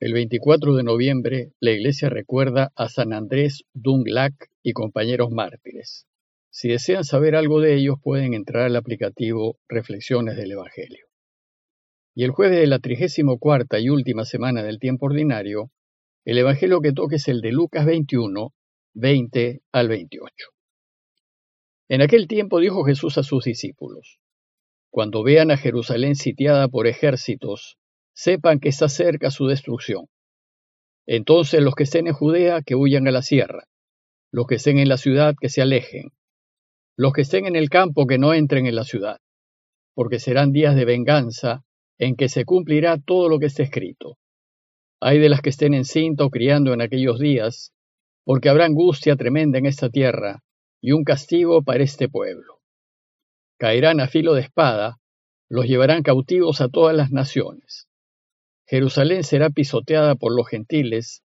El 0.00 0.14
24 0.14 0.76
de 0.76 0.82
noviembre, 0.82 1.52
la 1.60 1.72
iglesia 1.72 2.08
recuerda 2.08 2.72
a 2.74 2.88
San 2.88 3.12
Andrés 3.12 3.64
Dunglac 3.74 4.32
y 4.62 4.72
compañeros 4.72 5.30
mártires. 5.30 6.06
Si 6.48 6.70
desean 6.70 7.04
saber 7.04 7.36
algo 7.36 7.60
de 7.60 7.74
ellos, 7.74 7.96
pueden 8.02 8.32
entrar 8.32 8.62
al 8.62 8.76
aplicativo 8.76 9.58
Reflexiones 9.68 10.38
del 10.38 10.52
Evangelio. 10.52 11.04
Y 12.14 12.24
el 12.24 12.30
jueves 12.30 12.60
de 12.60 12.66
la 12.66 12.78
34 12.78 13.78
y 13.78 13.90
última 13.90 14.24
semana 14.24 14.62
del 14.62 14.78
tiempo 14.78 15.04
ordinario, 15.04 15.70
el 16.24 16.38
Evangelio 16.38 16.80
que 16.80 16.94
toque 16.94 17.16
es 17.16 17.28
el 17.28 17.42
de 17.42 17.52
Lucas 17.52 17.84
21, 17.84 18.54
20 18.94 19.60
al 19.70 19.88
28. 19.88 20.34
En 21.90 22.00
aquel 22.00 22.26
tiempo 22.26 22.58
dijo 22.58 22.84
Jesús 22.84 23.18
a 23.18 23.22
sus 23.22 23.44
discípulos, 23.44 24.18
Cuando 24.88 25.22
vean 25.22 25.50
a 25.50 25.58
Jerusalén 25.58 26.14
sitiada 26.14 26.68
por 26.68 26.86
ejércitos, 26.86 27.76
sepan 28.14 28.60
que 28.60 28.68
está 28.68 28.88
cerca 28.88 29.30
su 29.30 29.46
destrucción. 29.46 30.06
Entonces 31.06 31.62
los 31.62 31.74
que 31.74 31.84
estén 31.84 32.06
en 32.06 32.12
Judea, 32.12 32.62
que 32.62 32.74
huyan 32.74 33.08
a 33.08 33.10
la 33.10 33.22
sierra, 33.22 33.64
los 34.30 34.46
que 34.46 34.56
estén 34.56 34.78
en 34.78 34.88
la 34.88 34.96
ciudad, 34.96 35.34
que 35.40 35.48
se 35.48 35.62
alejen, 35.62 36.12
los 36.96 37.12
que 37.12 37.22
estén 37.22 37.46
en 37.46 37.56
el 37.56 37.68
campo, 37.68 38.06
que 38.06 38.18
no 38.18 38.34
entren 38.34 38.66
en 38.66 38.76
la 38.76 38.84
ciudad, 38.84 39.18
porque 39.94 40.18
serán 40.18 40.52
días 40.52 40.76
de 40.76 40.84
venganza 40.84 41.64
en 41.98 42.14
que 42.16 42.28
se 42.28 42.44
cumplirá 42.44 42.98
todo 42.98 43.28
lo 43.28 43.38
que 43.38 43.46
está 43.46 43.62
escrito. 43.62 44.18
Hay 45.00 45.18
de 45.18 45.28
las 45.28 45.40
que 45.40 45.50
estén 45.50 45.74
en 45.74 45.84
cinta 45.84 46.24
o 46.24 46.30
criando 46.30 46.72
en 46.72 46.80
aquellos 46.80 47.18
días, 47.18 47.72
porque 48.24 48.48
habrá 48.48 48.66
angustia 48.66 49.16
tremenda 49.16 49.58
en 49.58 49.66
esta 49.66 49.90
tierra 49.90 50.42
y 50.80 50.92
un 50.92 51.04
castigo 51.04 51.62
para 51.62 51.82
este 51.82 52.08
pueblo. 52.08 52.60
Caerán 53.58 54.00
a 54.00 54.08
filo 54.08 54.34
de 54.34 54.42
espada, 54.42 54.98
los 55.48 55.66
llevarán 55.66 56.02
cautivos 56.02 56.60
a 56.60 56.68
todas 56.68 56.96
las 56.96 57.10
naciones. 57.10 57.89
Jerusalén 58.70 59.24
será 59.24 59.50
pisoteada 59.50 60.14
por 60.14 60.32
los 60.32 60.46
gentiles 60.46 61.24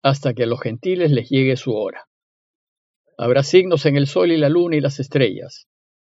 hasta 0.00 0.32
que 0.32 0.44
a 0.44 0.46
los 0.46 0.60
gentiles 0.60 1.10
les 1.10 1.28
llegue 1.28 1.56
su 1.56 1.72
hora. 1.72 2.04
Habrá 3.18 3.42
signos 3.42 3.84
en 3.86 3.96
el 3.96 4.06
sol 4.06 4.30
y 4.30 4.36
la 4.36 4.48
luna 4.48 4.76
y 4.76 4.80
las 4.80 5.00
estrellas, 5.00 5.66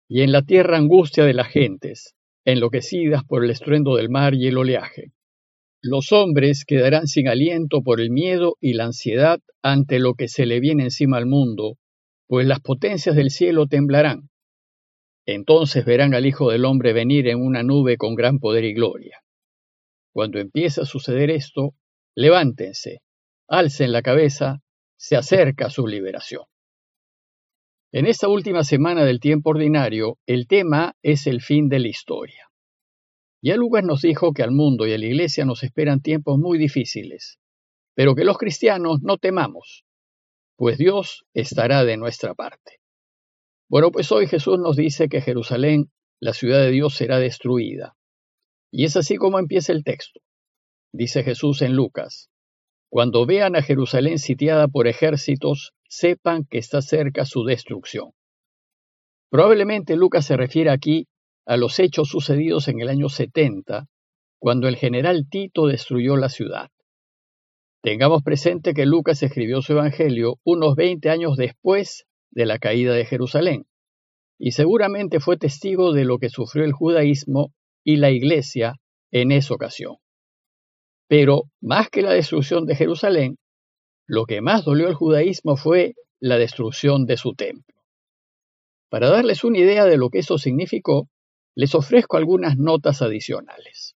y 0.06 0.20
en 0.20 0.33
la 0.33 0.42
tierra 0.42 0.77
angustia 0.77 1.24
de 1.24 1.33
las 1.33 1.48
gentes, 1.48 2.14
enloquecidas 2.44 3.24
por 3.24 3.42
el 3.42 3.50
estruendo 3.52 3.96
del 3.96 4.10
mar 4.10 4.34
y 4.34 4.48
el 4.48 4.58
oleaje. 4.58 5.12
Los 5.80 6.12
hombres 6.12 6.66
quedarán 6.66 7.06
sin 7.06 7.28
aliento 7.28 7.80
por 7.83 7.98
el 7.98 8.11
miedo 8.11 8.56
y 8.61 8.74
la 8.74 8.84
ansiedad 8.84 9.40
ante 9.62 9.98
lo 9.98 10.12
que 10.12 10.28
se 10.28 10.44
le 10.44 10.61
viene 10.61 10.83
encima 10.83 11.16
al 11.16 11.24
mundo, 11.24 11.78
pues 12.27 12.46
las 12.46 12.61
potencias 12.61 13.16
del 13.16 13.30
cielo 13.30 13.66
temblarán. 13.66 14.28
Entonces 15.24 15.86
verán 15.86 16.12
al 16.12 16.27
Hijo 16.27 16.50
del 16.50 16.66
Hombre 16.66 16.92
venir 16.92 17.28
en 17.28 17.40
una 17.40 17.62
nube 17.62 17.96
con 17.96 18.14
gran 18.14 18.38
poder 18.40 18.64
y 18.64 18.74
gloria. 18.74 19.22
Cuando 20.17 20.39
empieza 20.39 20.81
a 20.81 20.86
suceder 20.86 21.28
esto, 21.28 21.75
levántense, 22.14 23.03
alcen 23.48 23.92
la 23.92 24.00
cabeza, 24.00 24.62
se 24.98 25.14
acerca 25.14 25.69
su 25.69 25.86
liberación. 25.86 26.45
En 27.92 28.06
esta 28.06 28.27
última 28.27 28.64
semana 28.64 29.05
del 29.05 29.20
tiempo 29.20 29.50
ordinario, 29.50 30.17
el 30.25 30.47
tema 30.47 30.97
es 31.03 31.27
el 31.27 31.42
fin 31.42 31.69
de 31.69 31.81
la 31.81 31.89
historia. 31.89 32.48
Ya 33.42 33.56
Lucas 33.56 33.84
nos 33.84 34.00
dijo 34.00 34.33
que 34.33 34.42
al 34.42 34.53
mundo 34.53 34.86
y 34.86 34.95
a 34.95 34.98
la 34.98 35.05
iglesia 35.05 35.45
nos 35.45 35.62
esperan 35.62 36.00
tiempos 36.00 36.39
muy 36.39 36.56
difíciles, 36.56 37.39
pero 37.95 38.14
que 38.14 38.25
los 38.25 38.39
cristianos 38.39 39.03
no 39.03 39.19
temamos, 39.19 39.84
pues 40.56 40.78
Dios 40.78 41.27
estará 41.34 41.84
de 41.84 41.98
nuestra 41.98 42.34
parte. 42.34 42.80
Bueno, 43.69 43.91
pues 43.91 44.11
hoy 44.12 44.27
Jesús 44.27 44.58
nos 44.58 44.77
dice 44.77 45.11
que 45.11 45.20
Jerusalén, 45.20 45.92
la 46.20 46.33
ciudad 46.33 46.61
de 46.61 46.70
Dios, 46.70 46.95
será 46.95 47.19
destruida. 47.19 47.98
Y 48.78 48.84
es 48.84 48.94
así 48.94 49.16
como 49.16 49.38
empieza 49.38 49.72
el 49.72 49.84
texto. 49.84 50.20
Dice 50.92 51.24
Jesús 51.24 51.62
en 51.62 51.74
Lucas, 51.74 52.28
Cuando 52.91 53.24
vean 53.24 53.56
a 53.56 53.62
Jerusalén 53.62 54.18
sitiada 54.18 54.68
por 54.68 54.86
ejércitos, 54.86 55.72
sepan 55.88 56.44
que 56.44 56.58
está 56.58 56.83
cerca 56.83 57.24
su 57.24 57.44
destrucción. 57.44 58.10
Probablemente 59.30 59.96
Lucas 59.96 60.27
se 60.27 60.36
refiere 60.36 60.68
aquí 60.68 61.08
a 61.46 61.56
los 61.56 61.78
hechos 61.78 62.11
sucedidos 62.11 62.68
en 62.68 62.83
el 62.83 62.90
año 62.90 63.08
70, 63.08 63.86
cuando 64.39 64.68
el 64.68 64.77
general 64.77 65.27
Tito 65.27 65.68
destruyó 65.68 66.18
la 66.18 66.28
ciudad. 66.28 66.68
Tengamos 67.83 68.22
presente 68.22 68.74
que 68.74 68.84
Lucas 68.84 69.22
escribió 69.22 69.62
su 69.62 69.72
Evangelio 69.72 70.39
unos 70.45 70.77
20 70.77 71.08
años 71.08 71.39
después 71.39 72.05
de 72.30 72.45
la 72.45 72.58
caída 72.58 72.92
de 72.92 73.06
Jerusalén, 73.06 73.64
y 74.39 74.51
seguramente 74.51 75.18
fue 75.18 75.39
testigo 75.39 75.95
de 75.95 76.05
lo 76.05 76.18
que 76.18 76.28
sufrió 76.28 76.67
el 76.67 76.74
judaísmo 76.74 77.55
y 77.86 77.98
la 77.98 78.11
iglesia 78.11 78.74
en 79.13 79.30
esa 79.30 79.55
ocasión. 79.55 79.98
Pero 81.08 81.45
más 81.61 81.89
que 81.89 82.02
la 82.02 82.13
destrucción 82.13 82.67
de 82.67 82.74
Jerusalén, 82.74 83.39
lo 84.08 84.27
que 84.27 84.41
más 84.41 84.64
dolió 84.64 84.89
al 84.89 84.95
judaísmo 84.95 85.57
fue 85.57 85.95
la 86.19 86.36
destrucción 86.36 87.07
de 87.07 87.17
su 87.17 87.35
templo. 87.35 87.77
Para 88.91 89.08
darles 89.08 89.45
una 89.45 89.58
idea 89.58 89.85
de 89.85 89.98
lo 89.98 90.11
que 90.11 90.19
eso 90.19 90.36
significó, 90.36 91.08
les 91.55 91.77
ofrezco 91.77 92.17
algunas 92.17 92.57
notas 92.58 93.02
adicionales. 93.02 93.95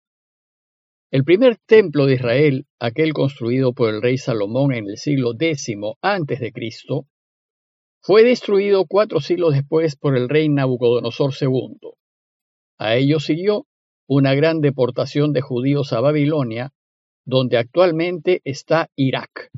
El 1.10 1.24
primer 1.24 1.56
templo 1.66 2.06
de 2.06 2.14
Israel, 2.14 2.66
aquel 2.78 3.12
construido 3.12 3.72
por 3.72 3.92
el 3.92 4.00
rey 4.00 4.18
Salomón 4.18 4.72
en 4.72 4.88
el 4.88 4.98
siglo 4.98 5.32
X 5.36 5.74
Cristo, 6.54 7.06
fue 8.00 8.22
destruido 8.22 8.86
cuatro 8.86 9.20
siglos 9.20 9.54
después 9.54 9.96
por 9.96 10.16
el 10.16 10.28
rey 10.28 10.48
Nabucodonosor 10.48 11.32
II. 11.40 11.90
A 12.78 12.94
ello 12.94 13.18
siguió 13.18 13.66
una 14.12 14.34
gran 14.34 14.60
deportación 14.60 15.32
de 15.32 15.40
judíos 15.40 15.92
a 15.92 16.00
Babilonia, 16.00 16.72
donde 17.24 17.58
actualmente 17.58 18.40
está 18.42 18.90
Irak. 18.96 19.52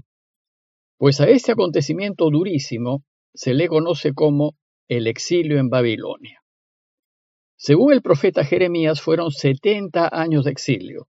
Pues 0.98 1.22
a 1.22 1.28
este 1.30 1.52
acontecimiento 1.52 2.28
durísimo 2.28 3.02
se 3.32 3.54
le 3.54 3.66
conoce 3.66 4.12
como 4.12 4.58
el 4.88 5.06
exilio 5.06 5.58
en 5.58 5.70
Babilonia. 5.70 6.42
Según 7.56 7.94
el 7.94 8.02
profeta 8.02 8.44
Jeremías, 8.44 9.00
fueron 9.00 9.30
70 9.30 10.10
años 10.12 10.44
de 10.44 10.50
exilio, 10.50 11.08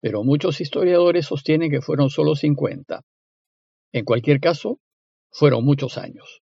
pero 0.00 0.24
muchos 0.24 0.60
historiadores 0.60 1.26
sostienen 1.26 1.70
que 1.70 1.80
fueron 1.80 2.10
solo 2.10 2.34
50. 2.34 3.04
En 3.92 4.04
cualquier 4.04 4.40
caso, 4.40 4.80
fueron 5.30 5.64
muchos 5.64 5.96
años. 5.96 6.42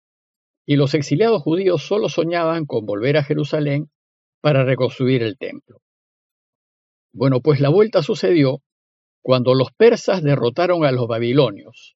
Y 0.63 0.75
los 0.75 0.93
exiliados 0.93 1.41
judíos 1.41 1.81
solo 1.81 2.07
soñaban 2.07 2.67
con 2.67 2.85
volver 2.85 3.17
a 3.17 3.23
Jerusalén 3.23 3.89
para 4.41 4.63
reconstruir 4.63 5.23
el 5.23 5.39
templo. 5.39 5.82
Bueno, 7.13 7.41
pues 7.41 7.59
la 7.59 7.69
vuelta 7.69 8.01
sucedió 8.01 8.61
cuando 9.21 9.53
los 9.53 9.71
persas 9.71 10.23
derrotaron 10.23 10.83
a 10.83 10.91
los 10.91 11.07
babilonios. 11.07 11.95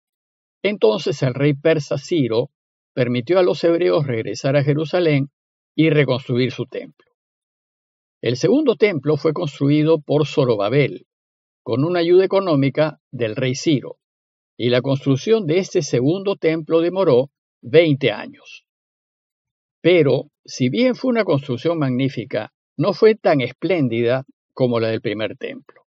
Entonces 0.63 1.23
el 1.23 1.35
rey 1.35 1.55
persa 1.55 1.97
Ciro 1.99 2.51
permitió 2.95 3.39
a 3.39 3.43
los 3.43 3.63
hebreos 3.65 4.07
regresar 4.07 4.57
a 4.57 4.63
Jerusalén 4.63 5.31
y 5.75 5.91
reconstruir 5.91 6.53
su 6.53 6.67
templo. 6.67 7.13
El 8.23 8.37
segundo 8.37 8.77
templo 8.77 9.17
fue 9.17 9.33
construido 9.33 10.01
por 10.01 10.27
Zorobabel, 10.27 11.07
con 11.63 11.85
una 11.85 12.01
ayuda 12.01 12.25
económica 12.25 13.01
del 13.11 13.37
rey 13.37 13.55
Ciro, 13.55 13.99
y 14.57 14.71
la 14.71 14.81
construcción 14.81 15.47
de 15.47 15.59
este 15.59 15.83
segundo 15.83 16.37
templo 16.37 16.81
demoró 16.81 17.31
20 17.63 18.11
años. 18.13 18.67
Pero, 19.83 20.31
si 20.45 20.69
bien 20.69 20.95
fue 20.95 21.11
una 21.11 21.25
construcción 21.25 21.79
magnífica, 21.79 22.53
no 22.77 22.93
fue 22.93 23.15
tan 23.15 23.41
espléndida 23.41 24.25
como 24.57 24.81
la 24.81 24.89
del 24.89 25.03
primer 25.03 25.37
templo. 25.37 25.83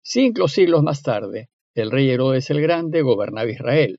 Cinco 0.00 0.46
siglos 0.46 0.84
más 0.84 1.02
tarde, 1.02 1.48
el 1.74 1.90
rey 1.90 2.08
Herodes 2.08 2.48
el 2.50 2.60
Grande 2.62 3.02
gobernaba 3.02 3.50
Israel. 3.50 3.98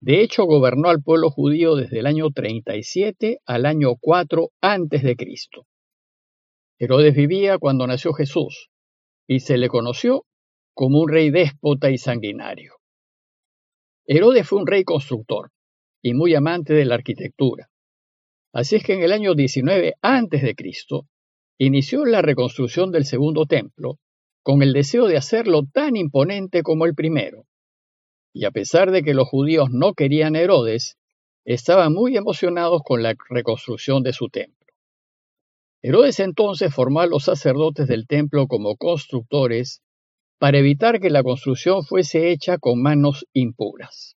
De 0.00 0.22
hecho, 0.22 0.44
gobernó 0.44 0.88
al 0.88 1.02
pueblo 1.02 1.28
judío 1.28 1.74
desde 1.74 1.98
el 1.98 2.06
año 2.06 2.30
37 2.30 3.40
al 3.44 3.66
año 3.66 3.96
4 4.00 4.50
antes 4.60 5.02
de 5.02 5.16
Cristo. 5.16 5.66
Herodes 6.78 7.16
vivía 7.16 7.58
cuando 7.58 7.84
nació 7.84 8.12
Jesús 8.12 8.70
y 9.26 9.40
se 9.40 9.58
le 9.58 9.68
conoció 9.68 10.24
como 10.72 11.00
un 11.00 11.08
rey 11.08 11.30
déspota 11.30 11.90
y 11.90 11.98
sanguinario. 11.98 12.74
Herodes 14.06 14.48
fue 14.48 14.60
un 14.60 14.68
rey 14.68 14.84
constructor 14.84 15.50
y 16.00 16.14
muy 16.14 16.32
amante 16.36 16.74
de 16.74 16.84
la 16.84 16.94
arquitectura. 16.94 17.68
Así 18.52 18.76
es 18.76 18.84
que 18.84 18.94
en 18.94 19.02
el 19.02 19.10
año 19.10 19.34
19 19.34 19.96
antes 20.00 20.42
de 20.42 20.54
Cristo 20.54 21.08
inició 21.58 22.04
la 22.04 22.22
reconstrucción 22.22 22.92
del 22.92 23.04
segundo 23.04 23.46
templo 23.46 23.98
con 24.42 24.62
el 24.62 24.72
deseo 24.72 25.06
de 25.06 25.16
hacerlo 25.16 25.62
tan 25.70 25.96
imponente 25.96 26.62
como 26.62 26.86
el 26.86 26.94
primero. 26.94 27.44
Y 28.32 28.44
a 28.44 28.50
pesar 28.50 28.92
de 28.92 29.02
que 29.02 29.14
los 29.14 29.28
judíos 29.28 29.68
no 29.70 29.94
querían 29.94 30.36
a 30.36 30.40
Herodes, 30.40 30.96
estaban 31.44 31.92
muy 31.92 32.16
emocionados 32.16 32.82
con 32.84 33.02
la 33.02 33.14
reconstrucción 33.28 34.02
de 34.02 34.12
su 34.12 34.28
templo. 34.28 34.54
Herodes 35.82 36.20
entonces 36.20 36.74
formó 36.74 37.00
a 37.00 37.06
los 37.06 37.24
sacerdotes 37.24 37.86
del 37.88 38.06
templo 38.06 38.46
como 38.46 38.76
constructores 38.76 39.82
para 40.38 40.58
evitar 40.58 41.00
que 41.00 41.10
la 41.10 41.22
construcción 41.22 41.84
fuese 41.84 42.30
hecha 42.30 42.58
con 42.58 42.80
manos 42.80 43.26
impuras. 43.32 44.16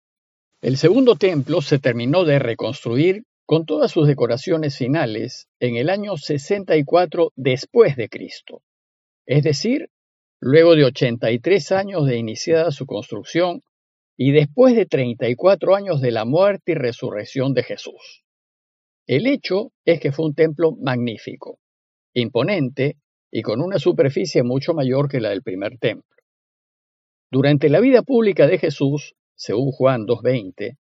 El 0.60 0.76
segundo 0.76 1.14
templo 1.14 1.62
se 1.62 1.78
terminó 1.78 2.24
de 2.24 2.38
reconstruir 2.38 3.24
con 3.48 3.64
todas 3.64 3.90
sus 3.90 4.06
decoraciones 4.06 4.76
finales 4.76 5.48
en 5.58 5.76
el 5.76 5.88
año 5.88 6.18
64 6.18 7.32
después 7.34 7.96
de 7.96 8.10
Cristo, 8.10 8.60
es 9.24 9.42
decir, 9.42 9.88
luego 10.38 10.76
de 10.76 10.84
83 10.84 11.72
años 11.72 12.04
de 12.04 12.18
iniciada 12.18 12.70
su 12.72 12.84
construcción 12.84 13.62
y 14.18 14.32
después 14.32 14.76
de 14.76 14.84
34 14.84 15.74
años 15.74 16.02
de 16.02 16.10
la 16.10 16.26
muerte 16.26 16.72
y 16.72 16.74
resurrección 16.74 17.54
de 17.54 17.62
Jesús. 17.62 18.22
El 19.06 19.26
hecho 19.26 19.72
es 19.86 19.98
que 19.98 20.12
fue 20.12 20.26
un 20.26 20.34
templo 20.34 20.72
magnífico, 20.72 21.58
imponente 22.12 22.98
y 23.30 23.40
con 23.40 23.62
una 23.62 23.78
superficie 23.78 24.42
mucho 24.42 24.74
mayor 24.74 25.08
que 25.08 25.20
la 25.20 25.30
del 25.30 25.42
primer 25.42 25.78
templo. 25.78 26.04
Durante 27.30 27.70
la 27.70 27.80
vida 27.80 28.02
pública 28.02 28.46
de 28.46 28.58
Jesús, 28.58 29.14
según 29.34 29.72
Juan 29.72 30.02
2.20, 30.02 30.76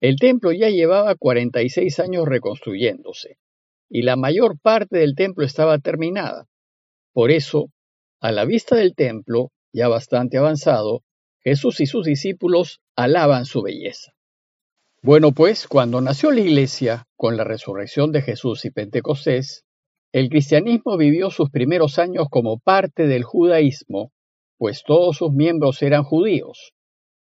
el 0.00 0.16
templo 0.16 0.52
ya 0.52 0.68
llevaba 0.68 1.14
46 1.14 2.00
años 2.00 2.26
reconstruyéndose 2.26 3.38
y 3.88 4.02
la 4.02 4.16
mayor 4.16 4.58
parte 4.60 4.98
del 4.98 5.14
templo 5.14 5.44
estaba 5.44 5.78
terminada. 5.78 6.48
Por 7.12 7.30
eso, 7.30 7.70
a 8.20 8.32
la 8.32 8.44
vista 8.44 8.76
del 8.76 8.94
templo, 8.94 9.52
ya 9.72 9.88
bastante 9.88 10.38
avanzado, 10.38 11.02
Jesús 11.40 11.80
y 11.80 11.86
sus 11.86 12.04
discípulos 12.04 12.80
alaban 12.96 13.44
su 13.44 13.62
belleza. 13.62 14.12
Bueno, 15.02 15.32
pues 15.32 15.68
cuando 15.68 16.00
nació 16.00 16.32
la 16.32 16.40
iglesia, 16.40 17.06
con 17.16 17.36
la 17.36 17.44
resurrección 17.44 18.10
de 18.10 18.22
Jesús 18.22 18.64
y 18.64 18.70
Pentecostés, 18.70 19.64
el 20.12 20.28
cristianismo 20.28 20.96
vivió 20.96 21.30
sus 21.30 21.50
primeros 21.50 21.98
años 21.98 22.26
como 22.30 22.58
parte 22.58 23.06
del 23.06 23.22
judaísmo, 23.22 24.12
pues 24.58 24.82
todos 24.84 25.18
sus 25.18 25.32
miembros 25.32 25.82
eran 25.82 26.02
judíos. 26.02 26.72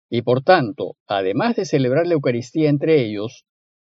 Y 0.09 0.21
por 0.21 0.41
tanto, 0.41 0.95
además 1.07 1.55
de 1.55 1.65
celebrar 1.65 2.07
la 2.07 2.13
Eucaristía 2.13 2.69
entre 2.69 3.01
ellos, 3.01 3.45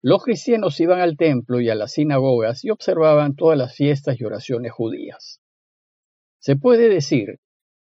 los 0.02 0.22
cristianos 0.24 0.78
iban 0.80 1.00
al 1.00 1.16
templo 1.16 1.60
y 1.60 1.70
a 1.70 1.74
las 1.74 1.92
sinagogas 1.92 2.64
y 2.64 2.70
observaban 2.70 3.34
todas 3.34 3.56
las 3.56 3.74
fiestas 3.74 4.20
y 4.20 4.24
oraciones 4.24 4.72
judías. 4.72 5.40
Se 6.38 6.56
puede 6.56 6.88
decir 6.88 7.38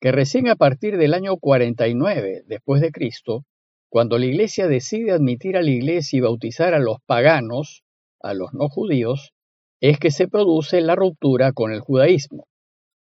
que 0.01 0.13
recién 0.13 0.49
a 0.49 0.55
partir 0.55 0.97
del 0.97 1.13
año 1.13 1.37
49 1.37 2.45
después 2.47 2.81
de 2.81 2.93
Cristo, 2.93 3.45
cuando 3.89 4.19
la 4.19 4.27
Iglesia 4.27 4.69
decide 4.69 5.13
admitir 5.13 5.57
a 5.57 5.63
la 5.63 5.71
Iglesia 5.71 6.19
y 6.19 6.21
bautizar 6.21 6.73
a 6.73 6.79
los 6.79 6.99
paganos, 7.05 7.83
a 8.21 8.33
los 8.33 8.55
no 8.55 8.69
judíos, 8.69 9.33
es 9.81 9.99
que 9.99 10.11
se 10.11 10.29
produce 10.29 10.81
la 10.81 10.95
ruptura 10.95 11.53
con 11.53 11.73
el 11.73 11.81
judaísmo. 11.81 12.47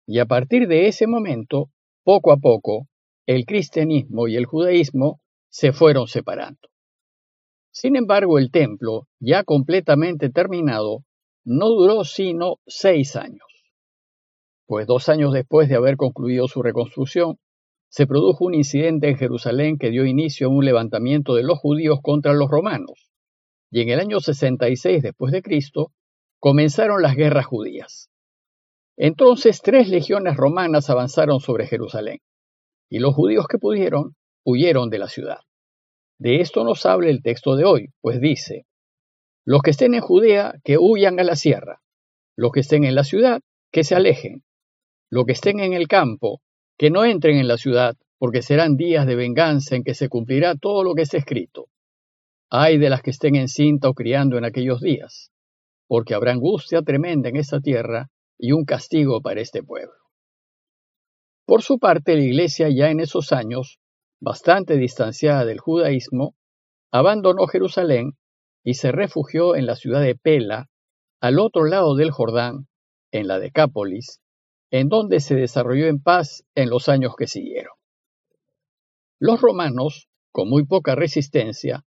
Y 0.07 0.19
a 0.19 0.25
partir 0.25 0.67
de 0.67 0.87
ese 0.87 1.05
momento, 1.05 1.69
poco 2.03 2.31
a 2.31 2.37
poco, 2.37 2.87
el 3.27 3.45
cristianismo 3.45 4.29
y 4.29 4.37
el 4.37 4.45
judaísmo 4.45 5.19
se 5.49 5.73
fueron 5.73 6.07
separando. 6.07 6.69
Sin 7.71 7.97
embargo, 7.97 8.39
el 8.39 8.51
templo, 8.51 9.07
ya 9.19 9.43
completamente 9.43 10.29
terminado, 10.29 11.03
no 11.43 11.67
duró 11.67 12.05
sino 12.05 12.55
seis 12.65 13.17
años. 13.17 13.45
Pues 14.65 14.87
dos 14.87 15.09
años 15.09 15.33
después 15.33 15.67
de 15.67 15.75
haber 15.75 15.97
concluido 15.97 16.47
su 16.47 16.63
reconstrucción, 16.63 17.37
se 17.89 18.07
produjo 18.07 18.45
un 18.45 18.53
incidente 18.53 19.09
en 19.09 19.17
Jerusalén 19.17 19.77
que 19.77 19.91
dio 19.91 20.05
inicio 20.05 20.47
a 20.47 20.49
un 20.49 20.63
levantamiento 20.63 21.35
de 21.35 21.43
los 21.43 21.59
judíos 21.59 21.99
contra 22.01 22.33
los 22.33 22.49
romanos, 22.49 23.11
y 23.69 23.81
en 23.81 23.89
el 23.89 23.99
año 23.99 24.21
66 24.21 25.03
después 25.03 25.33
de 25.33 25.41
Cristo 25.41 25.91
comenzaron 26.39 27.01
las 27.01 27.15
guerras 27.15 27.45
judías. 27.45 28.09
Entonces 28.95 29.61
tres 29.61 29.89
legiones 29.89 30.37
romanas 30.37 30.89
avanzaron 30.89 31.39
sobre 31.39 31.67
Jerusalén, 31.67 32.19
y 32.89 32.99
los 32.99 33.13
judíos 33.13 33.47
que 33.47 33.57
pudieron 33.57 34.15
huyeron 34.43 34.89
de 34.89 34.99
la 34.99 35.07
ciudad. 35.07 35.39
De 36.19 36.41
esto 36.41 36.63
nos 36.63 36.85
habla 36.85 37.09
el 37.09 37.21
texto 37.21 37.55
de 37.55 37.65
hoy, 37.65 37.89
pues 38.01 38.19
dice, 38.19 38.65
los 39.45 39.61
que 39.61 39.71
estén 39.71 39.93
en 39.93 40.01
Judea, 40.01 40.55
que 40.63 40.77
huyan 40.77 41.19
a 41.19 41.23
la 41.23 41.35
sierra, 41.35 41.81
los 42.35 42.51
que 42.51 42.61
estén 42.61 42.83
en 42.83 42.95
la 42.95 43.03
ciudad, 43.03 43.41
que 43.71 43.83
se 43.83 43.95
alejen, 43.95 44.43
los 45.09 45.25
que 45.25 45.33
estén 45.33 45.59
en 45.59 45.73
el 45.73 45.87
campo, 45.87 46.41
que 46.77 46.89
no 46.89 47.05
entren 47.05 47.37
en 47.37 47.47
la 47.47 47.57
ciudad, 47.57 47.95
porque 48.17 48.41
serán 48.41 48.77
días 48.77 49.05
de 49.05 49.15
venganza 49.15 49.75
en 49.75 49.83
que 49.83 49.93
se 49.93 50.09
cumplirá 50.09 50.55
todo 50.55 50.83
lo 50.83 50.95
que 50.95 51.03
está 51.03 51.17
escrito. 51.17 51.69
Ay 52.49 52.77
de 52.77 52.89
las 52.89 53.01
que 53.01 53.11
estén 53.11 53.35
encinta 53.35 53.89
o 53.89 53.93
criando 53.93 54.37
en 54.37 54.45
aquellos 54.45 54.81
días, 54.81 55.31
porque 55.87 56.13
habrá 56.13 56.31
angustia 56.31 56.81
tremenda 56.81 57.29
en 57.29 57.37
esta 57.37 57.59
tierra 57.59 58.09
y 58.37 58.51
un 58.51 58.65
castigo 58.65 59.21
para 59.21 59.41
este 59.41 59.63
pueblo. 59.63 60.06
Por 61.47 61.63
su 61.63 61.79
parte, 61.79 62.17
la 62.17 62.23
iglesia 62.23 62.67
ya 62.67 62.89
en 62.89 62.99
esos 62.99 63.31
años 63.31 63.79
bastante 64.19 64.75
distanciada 64.75 65.45
del 65.45 65.61
judaísmo, 65.61 66.35
abandonó 66.91 67.47
Jerusalén 67.47 68.17
y 68.65 68.73
se 68.73 68.91
refugió 68.91 69.55
en 69.55 69.65
la 69.65 69.77
ciudad 69.77 70.01
de 70.01 70.15
Pela, 70.15 70.69
al 71.21 71.39
otro 71.39 71.63
lado 71.63 71.95
del 71.95 72.11
Jordán, 72.11 72.67
en 73.13 73.27
la 73.27 73.39
Decápolis, 73.39 74.19
en 74.71 74.89
donde 74.89 75.21
se 75.21 75.35
desarrolló 75.35 75.87
en 75.87 76.03
paz 76.03 76.43
en 76.53 76.69
los 76.69 76.89
años 76.89 77.15
que 77.17 77.27
siguieron. 77.27 77.73
Los 79.17 79.39
romanos, 79.39 80.09
con 80.33 80.49
muy 80.49 80.65
poca 80.65 80.95
resistencia, 80.95 81.85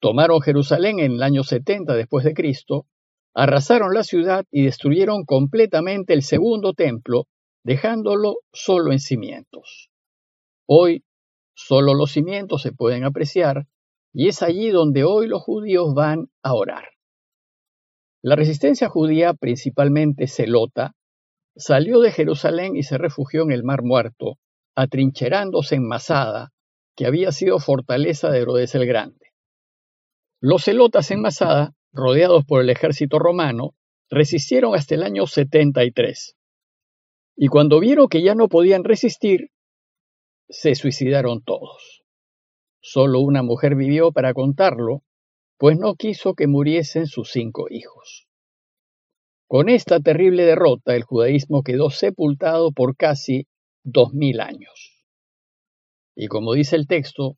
tomaron 0.00 0.42
Jerusalén 0.42 0.98
en 0.98 1.12
el 1.12 1.22
año 1.22 1.44
70 1.44 1.94
después 1.94 2.26
de 2.26 2.34
Cristo, 2.34 2.84
arrasaron 3.32 3.94
la 3.94 4.04
ciudad 4.04 4.44
y 4.50 4.64
destruyeron 4.64 5.24
completamente 5.24 6.12
el 6.12 6.22
segundo 6.22 6.74
templo, 6.74 7.26
dejándolo 7.68 8.38
solo 8.52 8.92
en 8.92 8.98
cimientos. 8.98 9.90
Hoy 10.66 11.04
Solo 11.60 11.92
los 11.92 12.12
cimientos 12.12 12.62
se 12.62 12.70
pueden 12.70 13.02
apreciar 13.02 13.66
y 14.12 14.28
es 14.28 14.42
allí 14.42 14.70
donde 14.70 15.02
hoy 15.02 15.26
los 15.26 15.42
judíos 15.42 15.92
van 15.92 16.30
a 16.40 16.54
orar. 16.54 16.84
La 18.22 18.36
resistencia 18.36 18.88
judía, 18.88 19.34
principalmente 19.34 20.28
celota, 20.28 20.94
salió 21.56 21.98
de 21.98 22.12
Jerusalén 22.12 22.76
y 22.76 22.84
se 22.84 22.96
refugió 22.96 23.42
en 23.42 23.50
el 23.50 23.64
Mar 23.64 23.82
Muerto, 23.82 24.36
atrincherándose 24.76 25.74
en 25.74 25.88
Masada, 25.88 26.52
que 26.94 27.06
había 27.06 27.32
sido 27.32 27.58
fortaleza 27.58 28.30
de 28.30 28.38
Herodes 28.38 28.76
el 28.76 28.86
Grande. 28.86 29.32
Los 30.40 30.62
celotas 30.62 31.10
en 31.10 31.22
Masada, 31.22 31.74
rodeados 31.92 32.44
por 32.44 32.62
el 32.62 32.70
ejército 32.70 33.18
romano, 33.18 33.74
resistieron 34.08 34.76
hasta 34.76 34.94
el 34.94 35.02
año 35.02 35.26
73. 35.26 36.37
Y 37.40 37.46
cuando 37.46 37.78
vieron 37.78 38.08
que 38.08 38.20
ya 38.20 38.34
no 38.34 38.48
podían 38.48 38.82
resistir, 38.82 39.50
se 40.48 40.74
suicidaron 40.74 41.40
todos. 41.44 42.02
Solo 42.80 43.20
una 43.20 43.44
mujer 43.44 43.76
vivió 43.76 44.10
para 44.10 44.34
contarlo, 44.34 45.04
pues 45.56 45.78
no 45.78 45.94
quiso 45.94 46.34
que 46.34 46.48
muriesen 46.48 47.06
sus 47.06 47.30
cinco 47.30 47.66
hijos. 47.70 48.26
Con 49.46 49.68
esta 49.68 50.00
terrible 50.00 50.44
derrota, 50.46 50.96
el 50.96 51.04
judaísmo 51.04 51.62
quedó 51.62 51.90
sepultado 51.90 52.72
por 52.72 52.96
casi 52.96 53.46
dos 53.84 54.12
mil 54.12 54.40
años. 54.40 55.04
Y 56.16 56.26
como 56.26 56.54
dice 56.54 56.74
el 56.74 56.88
texto, 56.88 57.36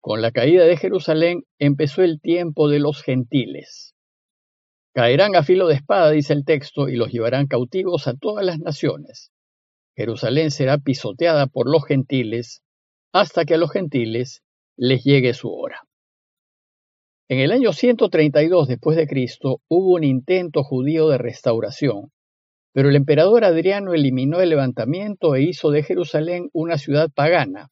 con 0.00 0.22
la 0.22 0.30
caída 0.30 0.64
de 0.64 0.78
Jerusalén 0.78 1.42
empezó 1.58 2.02
el 2.02 2.22
tiempo 2.22 2.70
de 2.70 2.78
los 2.78 3.02
gentiles. 3.02 3.94
Caerán 4.94 5.36
a 5.36 5.42
filo 5.42 5.68
de 5.68 5.74
espada, 5.74 6.10
dice 6.10 6.32
el 6.32 6.46
texto, 6.46 6.88
y 6.88 6.96
los 6.96 7.12
llevarán 7.12 7.46
cautivos 7.46 8.08
a 8.08 8.14
todas 8.14 8.44
las 8.46 8.58
naciones, 8.58 9.31
Jerusalén 9.96 10.50
será 10.50 10.78
pisoteada 10.78 11.46
por 11.46 11.70
los 11.70 11.84
gentiles 11.84 12.62
hasta 13.12 13.44
que 13.44 13.54
a 13.54 13.58
los 13.58 13.70
gentiles 13.70 14.42
les 14.76 15.04
llegue 15.04 15.34
su 15.34 15.52
hora. 15.52 15.82
En 17.28 17.38
el 17.38 17.52
año 17.52 17.72
132 17.72 18.68
después 18.68 18.96
de 18.96 19.06
Cristo 19.06 19.60
hubo 19.68 19.94
un 19.94 20.04
intento 20.04 20.62
judío 20.64 21.08
de 21.08 21.18
restauración, 21.18 22.10
pero 22.72 22.88
el 22.88 22.96
emperador 22.96 23.44
Adriano 23.44 23.92
eliminó 23.92 24.40
el 24.40 24.48
levantamiento 24.48 25.34
e 25.34 25.42
hizo 25.42 25.70
de 25.70 25.82
Jerusalén 25.82 26.48
una 26.52 26.78
ciudad 26.78 27.10
pagana, 27.14 27.68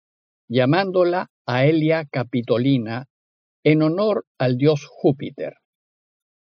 llamándola 0.48 1.28
Aelia 1.46 2.04
Capitolina 2.04 3.06
en 3.64 3.82
honor 3.82 4.26
al 4.38 4.56
dios 4.56 4.86
Júpiter. 4.86 5.54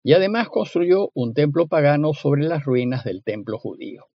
Y 0.04 0.14
además 0.14 0.48
construyó 0.48 1.10
un 1.14 1.32
templo 1.32 1.66
pagano 1.66 2.12
sobre 2.12 2.44
las 2.44 2.64
ruinas 2.64 3.04
del 3.04 3.22
templo 3.22 3.58
judío. 3.58 4.06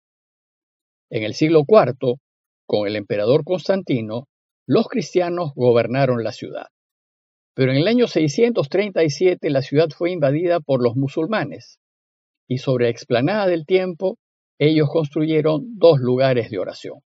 En 1.09 1.23
el 1.23 1.33
siglo 1.33 1.63
IV, 1.67 2.17
con 2.65 2.87
el 2.87 2.95
emperador 2.95 3.43
Constantino, 3.43 4.27
los 4.65 4.87
cristianos 4.87 5.53
gobernaron 5.55 6.23
la 6.23 6.33
ciudad. 6.33 6.67
Pero 7.53 7.71
en 7.71 7.77
el 7.77 7.87
año 7.87 8.07
637 8.07 9.49
la 9.49 9.61
ciudad 9.61 9.89
fue 9.89 10.11
invadida 10.11 10.59
por 10.59 10.83
los 10.83 10.95
musulmanes, 10.95 11.79
y 12.47 12.57
sobre 12.59 12.85
la 12.85 12.91
explanada 12.91 13.47
del 13.47 13.65
tiempo 13.65 14.17
ellos 14.59 14.89
construyeron 14.91 15.77
dos 15.77 15.99
lugares 15.99 16.49
de 16.49 16.59
oración. 16.59 16.99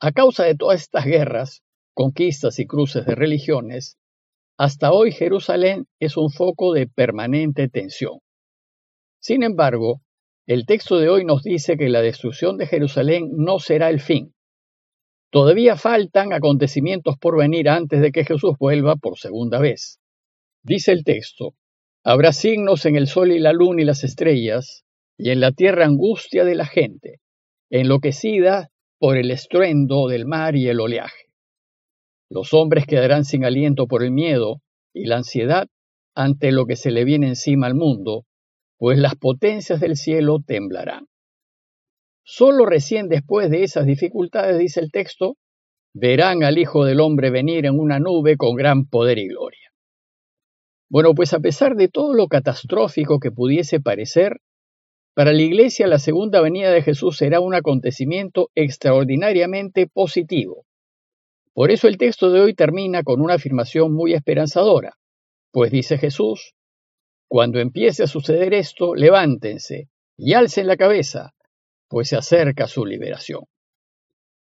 A 0.00 0.12
causa 0.12 0.44
de 0.44 0.54
todas 0.54 0.80
estas 0.80 1.04
guerras, 1.04 1.62
conquistas 1.92 2.58
y 2.58 2.66
cruces 2.66 3.04
de 3.04 3.14
religiones, 3.14 3.98
hasta 4.56 4.92
hoy 4.92 5.12
Jerusalén 5.12 5.86
es 5.98 6.16
un 6.16 6.30
foco 6.30 6.72
de 6.72 6.86
permanente 6.86 7.68
tensión. 7.68 8.20
Sin 9.18 9.42
embargo, 9.42 10.00
el 10.52 10.66
texto 10.66 10.98
de 10.98 11.08
hoy 11.08 11.24
nos 11.24 11.44
dice 11.44 11.76
que 11.76 11.88
la 11.88 12.02
destrucción 12.02 12.56
de 12.56 12.66
Jerusalén 12.66 13.30
no 13.36 13.60
será 13.60 13.88
el 13.88 14.00
fin. 14.00 14.34
Todavía 15.30 15.76
faltan 15.76 16.32
acontecimientos 16.32 17.16
por 17.18 17.38
venir 17.38 17.68
antes 17.68 18.00
de 18.00 18.10
que 18.10 18.24
Jesús 18.24 18.54
vuelva 18.58 18.96
por 18.96 19.16
segunda 19.16 19.60
vez. 19.60 20.00
Dice 20.64 20.90
el 20.90 21.04
texto, 21.04 21.54
habrá 22.02 22.32
signos 22.32 22.84
en 22.84 22.96
el 22.96 23.06
sol 23.06 23.30
y 23.30 23.38
la 23.38 23.52
luna 23.52 23.82
y 23.82 23.84
las 23.84 24.02
estrellas, 24.02 24.82
y 25.16 25.30
en 25.30 25.38
la 25.38 25.52
tierra 25.52 25.84
angustia 25.84 26.44
de 26.44 26.56
la 26.56 26.66
gente, 26.66 27.20
enloquecida 27.70 28.70
por 28.98 29.18
el 29.18 29.30
estruendo 29.30 30.08
del 30.08 30.26
mar 30.26 30.56
y 30.56 30.66
el 30.66 30.80
oleaje. 30.80 31.26
Los 32.28 32.52
hombres 32.54 32.86
quedarán 32.86 33.24
sin 33.24 33.44
aliento 33.44 33.86
por 33.86 34.02
el 34.02 34.10
miedo 34.10 34.62
y 34.92 35.04
la 35.04 35.18
ansiedad 35.18 35.68
ante 36.16 36.50
lo 36.50 36.66
que 36.66 36.74
se 36.74 36.90
le 36.90 37.04
viene 37.04 37.28
encima 37.28 37.68
al 37.68 37.76
mundo, 37.76 38.24
pues 38.80 38.98
las 38.98 39.14
potencias 39.14 39.78
del 39.78 39.94
cielo 39.94 40.38
temblarán. 40.44 41.06
Solo 42.24 42.64
recién 42.64 43.08
después 43.08 43.50
de 43.50 43.62
esas 43.62 43.84
dificultades, 43.84 44.58
dice 44.58 44.80
el 44.80 44.90
texto, 44.90 45.36
verán 45.92 46.42
al 46.44 46.56
Hijo 46.56 46.86
del 46.86 47.00
Hombre 47.00 47.30
venir 47.30 47.66
en 47.66 47.78
una 47.78 47.98
nube 47.98 48.38
con 48.38 48.56
gran 48.56 48.86
poder 48.86 49.18
y 49.18 49.28
gloria. 49.28 49.70
Bueno, 50.88 51.14
pues 51.14 51.34
a 51.34 51.40
pesar 51.40 51.76
de 51.76 51.88
todo 51.88 52.14
lo 52.14 52.26
catastrófico 52.28 53.20
que 53.20 53.30
pudiese 53.30 53.80
parecer, 53.80 54.40
para 55.14 55.34
la 55.34 55.42
Iglesia 55.42 55.86
la 55.86 55.98
segunda 55.98 56.40
venida 56.40 56.70
de 56.70 56.80
Jesús 56.80 57.18
será 57.18 57.40
un 57.40 57.54
acontecimiento 57.54 58.48
extraordinariamente 58.54 59.88
positivo. 59.88 60.64
Por 61.52 61.70
eso 61.70 61.86
el 61.86 61.98
texto 61.98 62.30
de 62.30 62.40
hoy 62.40 62.54
termina 62.54 63.02
con 63.02 63.20
una 63.20 63.34
afirmación 63.34 63.92
muy 63.92 64.14
esperanzadora, 64.14 64.94
pues 65.52 65.70
dice 65.70 65.98
Jesús, 65.98 66.54
cuando 67.30 67.60
empiece 67.60 68.02
a 68.02 68.08
suceder 68.08 68.52
esto, 68.54 68.96
levántense 68.96 69.88
y 70.16 70.34
alcen 70.34 70.66
la 70.66 70.76
cabeza, 70.76 71.32
pues 71.86 72.08
se 72.08 72.16
acerca 72.16 72.66
su 72.66 72.84
liberación. 72.84 73.44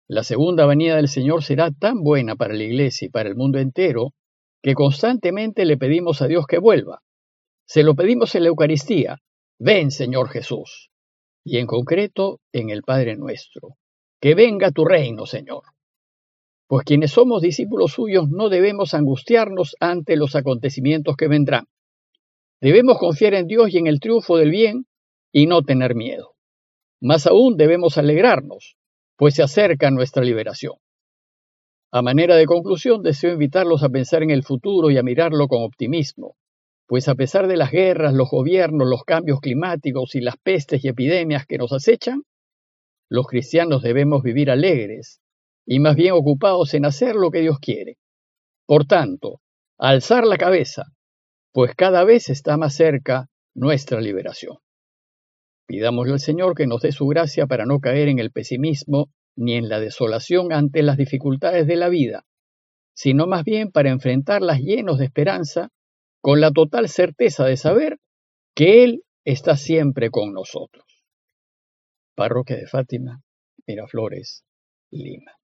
La 0.08 0.24
segunda 0.24 0.66
venida 0.66 0.96
del 0.96 1.10
Señor 1.10 1.44
será 1.44 1.72
tan 1.72 2.04
buena 2.04 2.38
para 2.38 2.54
la 2.54 2.64
Iglesia 2.64 3.08
y 3.08 3.10
para 3.10 3.28
el 3.28 3.36
mundo 3.36 3.60
entero 3.60 4.14
que 4.62 4.76
constantemente 4.76 5.66
le 5.66 5.76
pedimos 5.76 6.22
a 6.22 6.28
Dios 6.28 6.48
que 6.48 6.58
vuelva. 6.58 7.02
Se 7.66 7.84
lo 7.84 7.96
pedimos 7.96 8.34
en 8.36 8.44
la 8.44 8.48
Eucaristía. 8.50 9.18
Ven, 9.60 9.92
Señor 9.92 10.30
Jesús. 10.30 10.90
Y 11.44 11.58
en 11.58 11.68
concreto 11.68 12.40
en 12.54 12.70
el 12.70 12.84
Padre 12.84 13.18
nuestro. 13.18 13.76
Que 14.22 14.36
venga 14.36 14.72
tu 14.72 14.86
reino, 14.86 15.26
Señor. 15.26 15.64
Pues 16.66 16.86
quienes 16.86 17.12
somos 17.12 17.42
discípulos 17.42 17.92
suyos 17.92 18.30
no 18.30 18.48
debemos 18.48 18.94
angustiarnos 18.94 19.76
ante 19.82 20.16
los 20.16 20.34
acontecimientos 20.38 21.18
que 21.18 21.28
vendrán. 21.28 21.66
Debemos 22.62 22.98
confiar 22.98 23.34
en 23.36 23.48
Dios 23.48 23.74
y 23.74 23.78
en 23.78 23.88
el 23.88 24.00
triunfo 24.00 24.38
del 24.38 24.52
bien 24.52 24.86
y 25.32 25.48
no 25.48 25.62
tener 25.62 25.96
miedo. 25.96 26.36
Más 27.02 27.26
aún 27.28 27.56
debemos 27.56 27.98
alegrarnos, 27.98 28.76
pues 29.16 29.36
se 29.36 29.44
acerca 29.44 29.92
nuestra 29.92 30.24
liberación. 30.24 30.74
A 31.92 32.02
manera 32.02 32.36
de 32.36 32.46
conclusión, 32.46 33.02
deseo 33.02 33.34
invitarlos 33.34 33.84
a 33.84 33.90
pensar 33.90 34.22
en 34.24 34.30
el 34.30 34.44
futuro 34.44 34.92
y 34.92 34.98
a 34.98 35.04
mirarlo 35.04 35.48
con 35.48 35.64
optimismo, 35.64 36.36
pues 36.86 37.08
a 37.08 37.16
pesar 37.16 37.48
de 37.48 37.56
las 37.56 37.72
guerras, 37.72 38.14
los 38.14 38.30
gobiernos, 38.30 38.88
los 38.88 39.04
cambios 39.04 39.40
climáticos 39.40 40.16
y 40.16 40.22
las 40.22 40.36
pestes 40.38 40.84
y 40.84 40.90
epidemias 40.90 41.46
que 41.46 41.58
nos 41.58 41.72
acechan, 41.72 42.24
los 43.10 43.26
cristianos 43.26 43.82
debemos 43.82 44.22
vivir 44.22 44.52
alegres 44.52 45.22
y 45.66 45.80
más 45.80 45.96
bien 45.96 46.14
ocupados 46.14 46.74
en 46.74 46.86
hacer 46.86 47.16
lo 47.16 47.32
que 47.32 47.42
Dios 47.42 47.60
quiere. 47.60 47.98
Por 48.68 48.86
tanto, 48.86 49.42
alzar 49.78 50.26
la 50.26 50.38
cabeza, 50.38 50.92
pues 51.52 51.74
cada 51.76 52.04
vez 52.04 52.30
está 52.30 52.58
más 52.58 52.76
cerca 52.76 53.28
nuestra 53.56 54.02
liberación. 54.02 54.58
Pidámosle 55.68 56.14
al 56.14 56.20
Señor 56.20 56.56
que 56.56 56.68
nos 56.68 56.82
dé 56.82 56.92
su 56.92 57.08
gracia 57.08 57.48
para 57.48 57.66
no 57.66 57.80
caer 57.80 58.08
en 58.08 58.20
el 58.20 58.32
pesimismo 58.32 59.10
ni 59.36 59.56
en 59.56 59.70
la 59.70 59.80
desolación 59.80 60.52
ante 60.52 60.84
las 60.84 60.98
dificultades 60.98 61.68
de 61.68 61.76
la 61.76 61.90
vida, 61.90 62.26
sino 62.94 63.28
más 63.28 63.44
bien 63.44 63.72
para 63.72 63.90
enfrentarlas 63.90 64.60
llenos 64.60 64.98
de 65.00 65.06
esperanza, 65.06 65.70
con 66.22 66.42
la 66.42 66.52
total 66.52 66.90
certeza 66.90 67.46
de 67.46 67.56
saber 67.56 68.00
que 68.56 68.84
Él 68.84 69.04
está 69.24 69.56
siempre 69.56 70.10
con 70.10 70.34
nosotros. 70.34 71.06
Parroquia 72.16 72.58
de 72.58 72.68
Fátima, 72.68 73.22
Miraflores, 73.66 74.44
Lima. 74.92 75.39